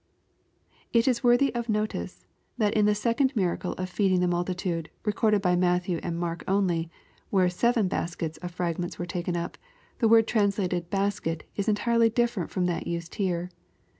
It 0.93 1.07
is 1.07 1.23
worthy 1.23 1.53
of 1.53 1.69
notice, 1.69 2.25
that 2.57 2.73
in 2.73 2.87
the 2.87 2.95
second 2.95 3.35
miracle 3.35 3.73
of 3.73 3.87
feeding 3.87 4.19
the 4.19 4.27
multitude, 4.27 4.89
recorded 5.05 5.43
by 5.43 5.55
Matthew 5.55 5.99
and 6.01 6.17
Mark 6.19 6.43
only, 6.47 6.89
where 7.29 7.47
seven 7.49 7.87
baskets 7.87 8.39
of 8.39 8.49
fragments 8.49 8.97
were 8.97 9.05
taken 9.05 9.35
up, 9.37 9.59
the 9.99 10.07
word 10.07 10.25
translated 10.25 10.89
"basket," 10.89 11.47
is 11.55 11.67
entirely 11.69 12.09
different 12.09 12.49
from 12.49 12.65
that 12.65 12.87
used 12.87 13.13
here. 13.13 13.51